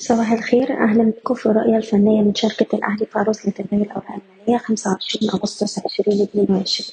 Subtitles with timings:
[0.00, 0.72] صباح الخير.
[0.84, 6.88] أهلا بكم في الرؤية الفنية من شركة الأهلي فاروس لتداول الأوراق المالية 25 أغسطس 2022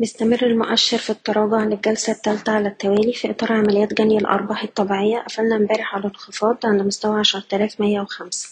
[0.00, 5.18] بيستمر المؤشر في التراجع للجلسة الثالثة على التوالي في إطار عمليات جني الأرباح الطبيعية.
[5.18, 8.48] قفلنا امبارح على انخفاض عند مستوى 10105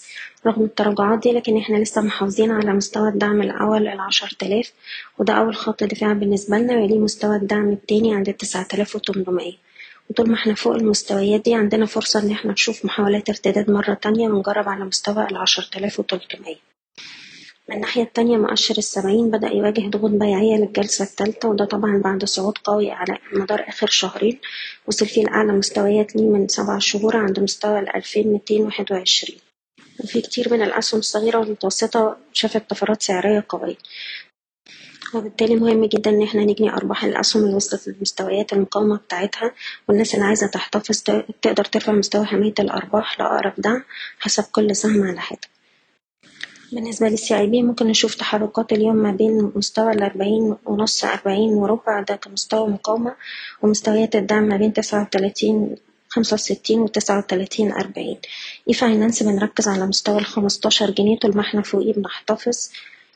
[0.46, 4.72] رغم التراجعات دي لكن إحنا لسه محافظين على مستوى الدعم الأول ال 10000
[5.18, 9.52] وده أول خط دفاع بالنسبة لنا ويليه مستوى الدعم التاني عند 9800
[10.10, 14.28] وطول ما إحنا فوق المستويات دي عندنا فرصة إن إحنا نشوف محاولات ارتداد مرة تانية
[14.28, 16.56] ونجرب على مستوى العشرة آلاف وتلتمية.
[17.68, 22.58] من الناحية التانية مؤشر السبعين بدأ يواجه ضغوط بيعية للجلسة التالتة وده طبعا بعد صعود
[22.64, 24.38] قوي على مدار آخر شهرين
[24.86, 29.38] وصل فيه لأعلى مستويات ليه من سبع شهور عند مستوى الألفين ميتين واحد وعشرين.
[30.04, 33.76] وفي كتير من الأسهم الصغيرة والمتوسطة شافت طفرات سعرية قوية.
[35.14, 39.52] وبالتالي مهم جدا إن إحنا نجني أرباح الأسهم اللي وصلت للمستويات المقاومة بتاعتها
[39.88, 41.02] والناس اللي عايزة تحتفظ
[41.42, 43.82] تقدر ترفع مستوى حماية الأرباح لأقرب دعم
[44.18, 45.48] حسب كل سهم على حدة.
[46.72, 52.16] بالنسبة لل CIB ممكن نشوف تحركات اليوم ما بين مستوى الأربعين ونص أربعين وربع ده
[52.16, 53.14] كمستوى مقاومة
[53.62, 55.74] ومستويات الدعم ما بين تسعة وتلاتين
[56.08, 58.16] خمسة وستين وتسعة وتلاتين أربعين
[58.68, 62.70] e-finance بنركز على مستوى الخمستاشر جنيه طول ما إحنا فوقيه بنحتفظ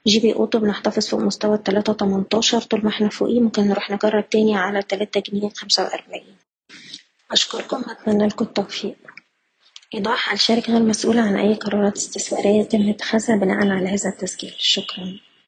[0.06, 4.56] GB Auto بنحتفظ فوق مستوى التلاتة تمنتاشر طول ما إحنا فوقيه ممكن نروح نجرب تاني
[4.56, 6.36] على تلاتة جنيه خمسة وأربعين.
[7.30, 8.96] أشكركم وأتمنى لكم التوفيق.
[9.94, 14.54] إيضاح الشركة غير مسؤولة عن أي قرارات استثمارية يتم اتخاذها بناء على هذا التسجيل.
[14.58, 15.18] شكرا.